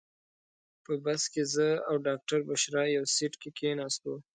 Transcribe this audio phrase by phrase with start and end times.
[0.83, 4.13] په بس کې زه او ډاکټره بشرا یو سیټ کې کېناستو.